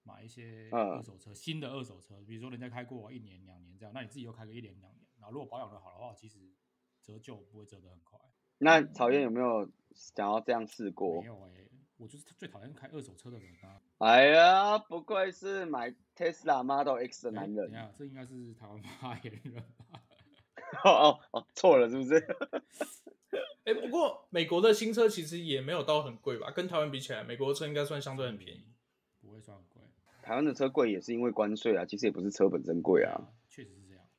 [0.04, 4.97] 买一些二手车，嗯、新的二手车，比如说人家开过一年两年这样，那你自己又开个一年两年。
[5.30, 6.38] 如果保养的好的话，其实
[7.02, 8.18] 折旧不会折得很快。
[8.58, 11.20] 那曹燕有没有想要这样试过？
[11.20, 13.80] 没有哎、欸，我就是最讨厌开二手车的人啊。
[13.98, 17.72] 哎呀，不愧是买 Tesla Model X 的男人。
[17.72, 19.62] 欸、这应该是台湾发言人吧？
[20.84, 22.16] 哦哦哦，错了是不是？
[23.64, 26.50] 哎、欸，不过美国的新车其实也没有到很贵吧？
[26.50, 28.64] 跟台湾比起来，美国的车应该算相对很便宜，
[29.20, 29.82] 不会算很贵。
[30.22, 33.32] 台湾的车贵也是因为关税啊，其实也不是车本身贵啊。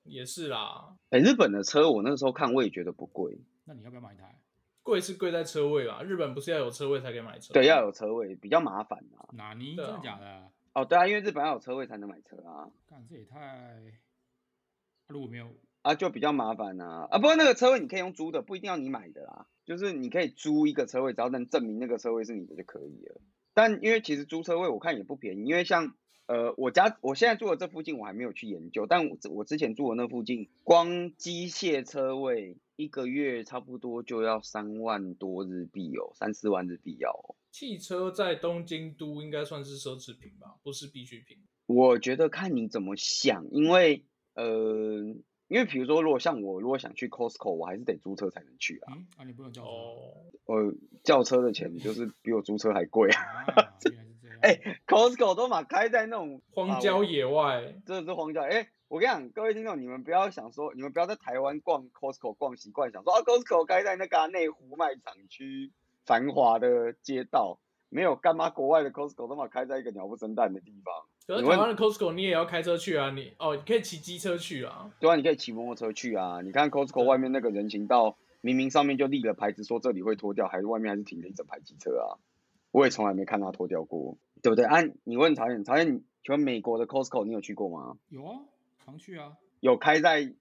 [0.10, 3.40] 也是啦，哎、欸，日本的车我那个时候看我也觉得不贵。
[3.66, 4.40] 那你要不要买一台？
[4.82, 7.54] 贵是贵在车位啦，日本不是要有车位才可以买车？
[7.54, 9.30] 对，要有车位比较麻烦啊。
[9.34, 9.76] 哪尼？
[9.76, 10.52] 真的假的？
[10.74, 12.68] 哦，对啊，因为日本要有车位才能买车啊。
[12.88, 13.78] 干，这也太……
[15.08, 15.48] 如果没有
[15.84, 17.08] 啊，就比较麻烦啊。
[17.12, 19.46] 啊，不过那个车位你可以用租的，不一定要你买的啦。
[19.66, 23.22] 就是你可以租一个车位，只要能证明那个车位是你的就可以了。
[23.54, 25.94] 但因为其实租车位我看也不便宜，因为像。
[26.30, 37.34] 呃，我家我现在住的这附近我还没有去研究，但我我之前住的那附近，光机械车位一个月差不多就要三万多日币哦，三四万日币要哦。
[37.50, 41.40] 汽车在东京都应该算是奢侈品吧，不是必需品。
[41.66, 44.46] 我觉得看你怎么想，因为呃，
[45.48, 48.94] 因为比如说，如果像我如果想去 Costco，我还是得租车才能去啊。
[48.96, 49.68] 嗯，啊，你不能叫车？
[49.68, 53.20] 哦，呃，叫车的钱就是比我租车还贵啊。
[53.56, 53.74] 啊
[54.42, 58.42] 哎、欸、，Costco 都嘛开在那种荒郊野外，啊、真的是荒郊。
[58.42, 65.72] 哎、欸，我跟你讲，各位听众，你们不要想说，你们不要在台湾逛 Costco 逛习惯，想说啊，Costco 开在那个内湖卖场区
[66.06, 68.50] 繁华的街道，没有干嘛？
[68.50, 70.94] 国外的 Costco 都嘛开在一个鸟不生蛋的地方。
[71.28, 73.12] 可是台湾的 Costco 你也要开车去啊？
[73.12, 74.90] 你哦，你可以骑机车去啊？
[75.00, 76.42] 对啊，你可以骑摩托车去啊。
[76.42, 82.18] 你看 Costco 外面那个人行道，明明上面就立了牌子说这里会脱掉，还是外面还是停了一整排机车啊？
[82.72, 84.16] 我也从来没看他脱掉过。
[84.42, 84.66] 对不对？
[84.66, 87.98] 啊，你问曹燕，曹燕，请问美国的 Costco 你有去过吗？
[88.10, 88.40] 有啊，
[88.84, 89.38] 常去啊。
[89.60, 90.34] 有开在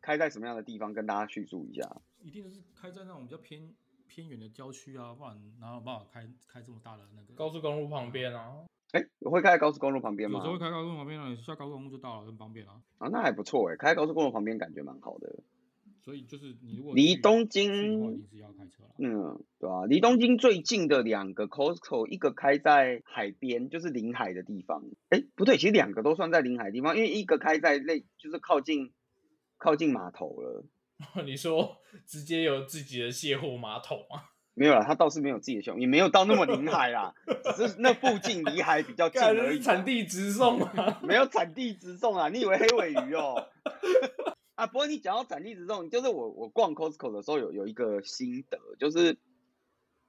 [0.00, 0.92] 开在什么样的地方？
[0.92, 2.00] 跟大家叙述一下。
[2.20, 3.72] 一定是开在那种比较偏
[4.08, 8.64] 偏远的郊区啊，不然哪有办法开开这么大的那个高速公路旁边啊？
[8.92, 10.38] 哎，会开在高速公路旁边吗？
[10.38, 12.80] 有时候会开高速公路旁边啊，下高速公路就到了，很方便啊。
[12.98, 15.42] 啊，那还不错哎，开在高速公路旁边感觉蛮好的。
[16.04, 18.26] 所以就是你如果离东京，
[18.98, 24.84] 嗯，对啊，离东京最近的两个 Costco，一个开在海边，就是临海的地方。
[25.08, 28.92] 哎，不对，其实两个都算在临海的地方，因为一个开在那，就是靠近
[29.56, 30.66] 靠近码头了。
[31.24, 34.24] 你说直接有自己的卸货码头吗？
[34.52, 37.14] 没有啦，他倒是没有自己的胸，也没有到那么临海啦，
[37.56, 39.58] 只是那附近离海比较 近而已。
[39.58, 41.00] 产地直送啊？
[41.02, 42.28] 没有产地直送啊？
[42.28, 43.48] 你以为黑尾鱼哦？
[44.54, 49.18] 啊，不过你讲到产地直送，就是我我逛 Costco 的时候有有一个心得，就是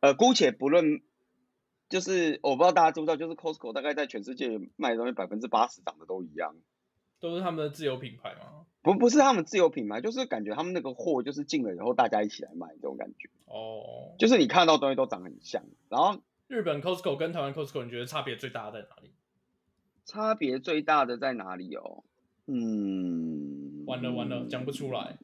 [0.02, 1.02] 呃，姑且不论，
[1.90, 6.56] 就是我不知道大家知不知道，就是 Costco 大概在全世界卖的东西百分之八十长得都一样。
[7.20, 8.66] 都是他们的自有品牌吗？
[8.84, 13.30] 不，不是他们自有品牌，就是感觉他们那个货就是进了以后大家一起来卖这种感觉。
[13.46, 15.64] 哦，就是你看到东西都长很像。
[15.90, 19.12] 然后日本 Costco 跟台湾 Costco，你觉得差别最大在哪里？
[20.04, 22.04] 差别最大的在哪里哦？
[22.46, 25.18] 嗯，完了完了，讲不出来。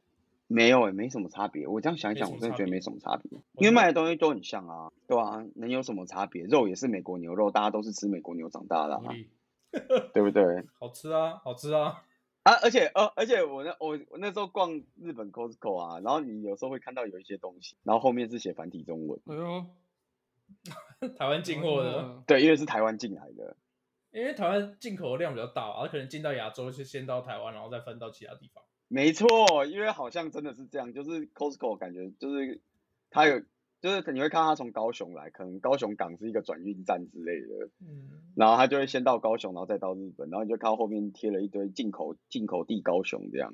[0.48, 1.66] 没有诶，没什么差别。
[1.68, 6.44] 我这样想一想，我真的觉得没什么差别，因为卖的东西都很像啊，对啊，能有什么差别？
[6.44, 9.04] 肉也是美国牛肉，大家都是吃美国牛长大的啊。
[10.14, 10.44] 对不对？
[10.78, 12.04] 好吃啊，好吃啊！
[12.44, 19.18] 啊，而且呃，而且我那我我那时候逛日本 Costco 啊，然后你有时候会看到有一些东西，然后后面是写繁体中文。
[19.28, 19.66] 哎呦，
[21.18, 22.22] 台湾进货的。
[22.28, 23.56] 对，因为是台湾进来的。
[24.12, 28.64] 因为台湾进口的量比较大，而可能进到亚洲是先到台湾，然后再分到其他地方。
[28.88, 29.28] 没错，
[29.66, 32.62] 因为好像真的是这样，就是 Costco 感觉就是
[33.10, 33.42] 它有。
[33.82, 43.52] 就是你会看它从高雄来，可能高雄港是一个转运站之类的，嗯，然后它就会先到高雄，然后再到日本，然后你就看到后面贴了一堆进口进口地高雄这样。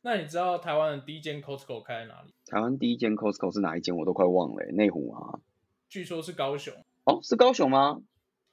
[0.00, 2.34] 那你知道台湾的第一间 Costco 开在哪里？
[2.46, 3.96] 台湾第一间 Costco 是哪一间？
[3.96, 5.38] 我都快忘了，内湖啊？
[5.88, 6.74] 据说是高雄。
[7.04, 8.02] 哦，是高雄吗？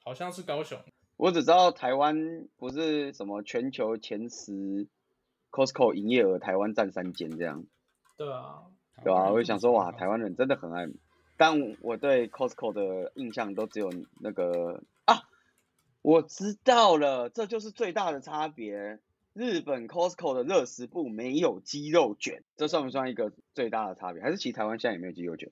[0.04, 0.78] 好像是高雄。
[1.20, 4.88] 我只知道台湾不是什么全球前十
[5.50, 7.66] Costco 营业额，台湾占三间这样。
[8.16, 8.62] 对啊。
[9.04, 10.88] 对啊，我就想说哇，台湾人真的很爱，
[11.36, 15.24] 但我对 Costco 的印象都只有那个啊，
[16.00, 18.98] 我知道了，这就是最大的差别。
[19.34, 24.22] 日本 Costco 的热食部没有鸡肉卷，这算不算一个最大的差别？
[24.22, 25.50] 还是其实台湾现在也没有鸡肉卷？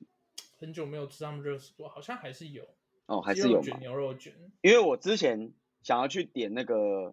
[0.59, 2.65] 很久没有吃他们热食部，好像还是有
[3.09, 4.33] 哦，还是有卷牛肉卷。
[4.63, 7.13] 因为我之前想要去点那个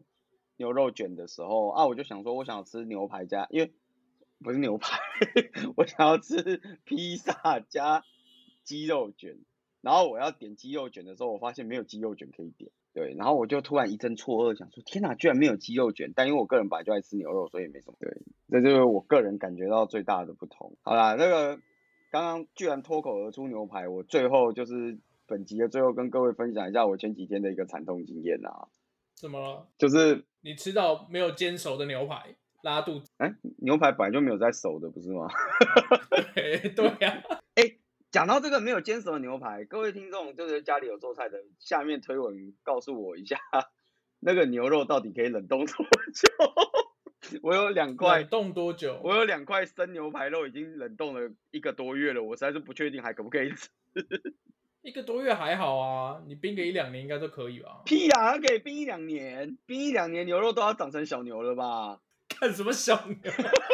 [0.57, 3.73] 牛肉卷的时候啊，我就想说我想要吃牛排加，因为。
[4.43, 4.99] 不是牛排，
[5.77, 8.03] 我想要吃披萨加
[8.65, 9.37] 鸡肉卷，
[9.81, 16.11] 然后我要点鸡肉卷的时候，我发现没有鸡肉卷可以点，对，然后我就突然一阵错愕，想说天哪，居然没有鸡肉卷！
[16.13, 18.11] 但因为我个人本来就爱吃牛肉，所以也没什么，对，
[18.49, 20.75] 这就是我个人感觉到最大的不同。
[20.81, 21.57] 好啦，那个
[22.11, 28.67] 刚刚居然脱口而出牛排，我最后就是本集的最后跟各位分享一下我前几天的一个惨痛经验啊。
[29.15, 29.67] 怎么了？
[29.77, 32.35] 就是你吃到没有煎熟的牛排。
[32.61, 33.11] 拉肚子？
[33.17, 35.27] 哎、欸，牛排本来就没有在熟的，不是吗？
[36.33, 37.23] 对 对呀。
[37.53, 43.37] 哎、欸，讲到这个没有煎熟的牛排，各位听众就是家里有做菜的，下面推文告诉我一下，
[44.19, 45.85] 那个牛肉到底可以冷冻多
[46.15, 47.39] 久？
[47.43, 48.99] 我有两块，冷冻多久？
[49.03, 53.69] 我有两块生牛排肉已经冷冻了一个多月了，我实在是不确定还可不可以吃。
[54.85, 57.81] 一个多月还好啊，你冰个一两年应该都可以吧？
[57.85, 61.99] 屁呀、啊，可以冰一两年，冰一两年牛肉都要长成小牛了吧？
[62.29, 63.17] 看什么小牛？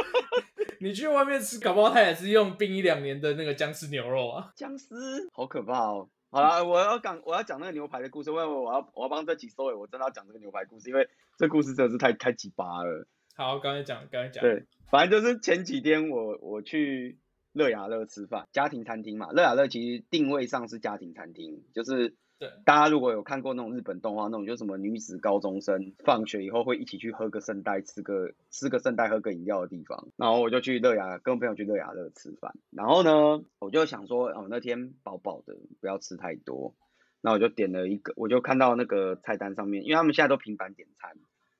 [0.79, 4.53] 你去外面吃，搞不好他也是用冰一两年的那个僵尸牛肉啊！
[4.55, 4.95] 僵尸
[5.33, 6.07] 好可怕哦！
[6.29, 13.05] 好了，我要讲我要讲那个牛排的故事，因为我要我要帮这集收尾，我真的要讲这个牛排故事，因为这故事真的是太太奇葩了。
[13.35, 14.41] 好，刚才讲，刚才讲。
[14.41, 17.19] 对，反正就是前几天我我去
[17.53, 19.31] 乐雅乐吃饭，家庭餐厅嘛。
[19.31, 22.15] 乐雅乐其实定位上是家庭餐厅，就是。
[22.41, 30.07] 对，大家如果有看过那种日本动画，那种就什么女子高中生放学以后会一起去喝个圣代，吃个吃个圣代，喝个饮料的地方。
[30.15, 32.51] 然后我就去乐雅，跟朋友去乐雅乐吃饭。
[32.71, 36.73] 然后呢，我就想说，哦，那天饱饱的，不要吃太多。
[37.21, 41.11] 那我就点了一个，我就看到那个菜单上面，因为他们现在都平板点餐，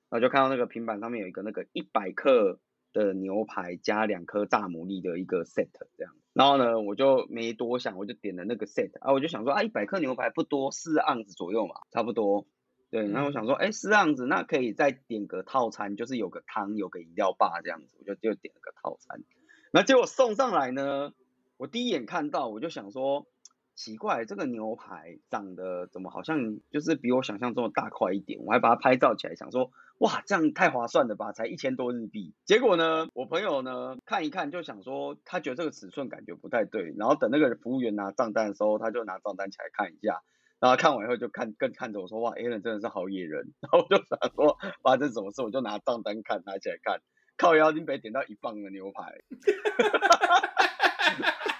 [0.10, 2.60] 然后就看到那个平板上面有一个那个一百克
[2.94, 6.14] 的牛排加两颗大牡蛎的一个 set 这样。
[6.34, 12.46] 然后呢，我就没多想，我就点了那个 set 啊，我就想说啊，一百克牛排不多，四盎司左右嘛，差不多。
[12.90, 19.24] 对，然后我想说，哎，四盎司那可以再点个套餐，就是有个汤，有个饮料吧这样子，我就就点了个套餐。
[19.72, 21.14] 那结果送上来呢，
[21.58, 23.26] 我第一眼看到，我就想说。
[23.84, 28.40] 奇怪，这个牛排长得怎么好像就是比我想象中的大块一点？
[28.46, 32.36] 我还把它拍照起来，想说哇，这样太划算了吧，才一千多日币。
[32.46, 36.94] 结果呢，我朋友呢看一看就想说，他觉得这个尺寸感觉不太对。
[36.96, 40.22] 然后等那个服务员拿账单的时候，他就拿账单起来看一下，
[40.60, 43.52] 然后看完以后就看更看着我说哇，Alan 真的是好野人。
[43.62, 47.02] 然后我就想说发生什么事，我就拿账单看，拿起来看。
[47.36, 49.24] 靠腰林北点到一磅的牛排，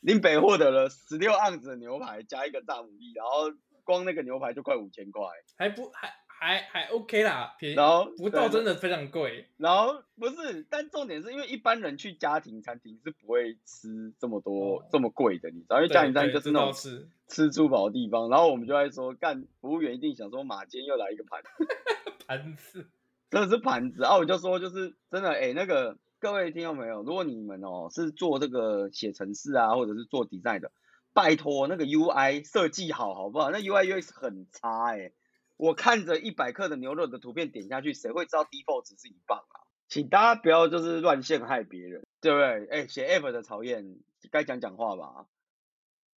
[0.00, 5.22] 林北获得了十六盎司的牛排加一个大牡蛎，然后光那个牛排就快五千块，
[5.56, 6.12] 还不还。
[6.40, 9.48] 还还 OK 啦，便宜，然后不到真的非常贵。
[9.56, 15.78] 然后不是，但重点是因为一般人去家庭餐厅是不会吃这么多、哦、这么贵的，你知道？
[15.78, 18.30] 因为家庭餐厅就是那种吃吃珠宝的地方。
[18.30, 21.42] 然后我们就在说，干服务员一定想说，马今天又来一个盘
[22.24, 22.88] 盘子，
[23.30, 24.18] 真的是盘子然啊！
[24.18, 27.02] 我就说，就是真的，哎，那个各位听到没有？
[27.02, 30.72] 如果你们哦是做这个写程式啊，或者是做 design 的，
[31.12, 33.50] 拜托那个 UI 设计好好不好？
[33.50, 35.12] 那 UI UX 很差哎。
[35.56, 39.66] 我看着一百克的牛肉的图片点下去，谁会知道 default 值是一磅啊？
[39.88, 42.66] 请大家不要就是乱陷害别人，对不对？
[42.66, 43.98] 哎，写 app 的曹燕
[44.30, 45.26] 该讲讲话吧？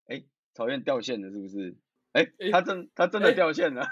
[0.08, 0.24] 哎，
[0.54, 1.78] 曹燕掉线了是不是？
[2.12, 3.88] 哎，他真他真的掉线了，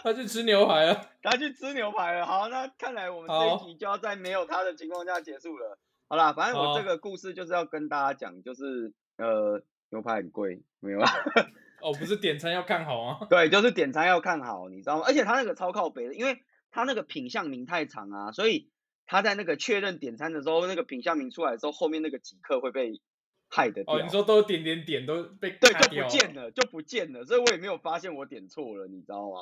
[0.02, 2.26] 他去吃牛排了，他去吃牛排了。
[2.26, 5.78] 好，那看来我们这一集就要在没有他的情况下结束了。
[6.08, 11.10] 好啦，反正我这个故事就是要跟大家讲，就是呃牛排很贵，没有啊。
[11.82, 13.26] 哦，不是点餐要看好吗？
[13.30, 15.04] 对，就是点餐要看好，你知道吗？
[15.06, 18.70] 而且他那个超靠北的，因为他那个品相名太长啊，所以
[19.06, 23.00] 他在那个确认点餐的时候，那个品相名出来的时候，后面那个几克会被
[23.48, 23.94] 害的掉。
[23.94, 29.38] 哦，你说都点点点都被对，就不见了，就不见了，所以我也没有发现我点错了，你知道吗？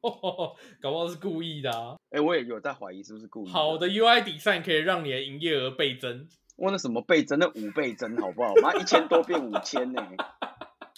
[0.00, 1.96] 哦， 搞不好是故意的啊！
[2.10, 3.52] 哎、欸，我也有在怀疑是不是故意的。
[3.52, 6.28] 好的 UI design 可以让你的营业额倍增。
[6.56, 7.38] 哇，那什么倍增？
[7.38, 8.54] 那五倍增好不好？
[8.62, 10.06] 妈，一千多变五千呢。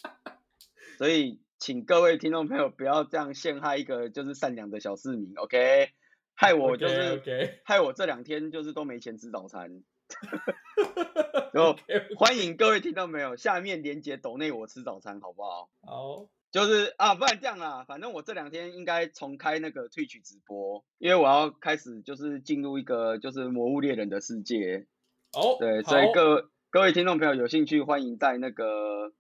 [0.99, 5.91] 所以，请各位听众朋友不要这样陷害一个就是善良的小市民，OK？
[6.35, 7.55] 害我就是 okay, okay.
[7.65, 9.83] 害我这两天就是都没钱吃早餐。
[11.53, 11.77] 然后
[12.17, 15.69] 欢迎各位听到没有，下面连接抖内我吃早餐，好不好？
[15.83, 24.87] 好，就是啊，不然这样啦，反正我这两天应该重开那个 Twitch 直播，因为我要开始就是进入一个就是魔物猎人的世界。
[25.33, 29.13] 哦，对，所以各各位听众朋友有兴趣，欢迎在那个。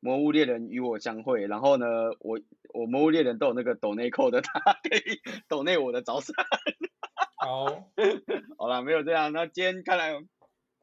[0.00, 1.86] 魔物猎人与我相会，然后呢，
[2.20, 2.38] 我
[2.72, 6.32] 我魔物猎人都有那个抖内扣的， 他可以抖内我的早餐。
[7.34, 7.64] 好，
[8.56, 10.12] 好了，没有这样，那今天看来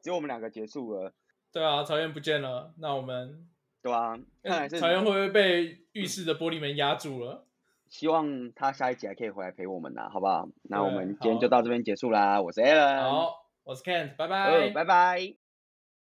[0.02, 1.14] 只有我们两个结束了。
[1.50, 3.48] 对啊，曹燕不见了，那我们
[3.86, 7.44] 对啊，看来是曹燕会不会被浴室的玻璃门压住了？
[7.88, 10.48] 希望他下一集还可以回来陪我们呐，好不好？
[10.64, 12.40] 那我们今天就到这边结束啦。
[12.42, 15.45] 我是 Alan，好，我是 Kent，拜拜，拜拜。